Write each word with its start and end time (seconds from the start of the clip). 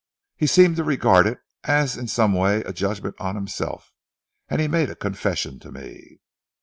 He 0.35 0.47
seemed 0.47 0.77
to 0.77 0.83
regard 0.83 1.27
it 1.27 1.37
as 1.63 1.95
in 1.95 2.07
some 2.07 2.33
way 2.33 2.61
a 2.63 2.73
judgment 2.73 3.13
on 3.19 3.35
himself, 3.35 3.93
and 4.49 4.59
he 4.59 4.67
made 4.67 4.89
a 4.89 4.95
confession 4.95 5.59
to 5.59 5.71
me." 5.71 6.17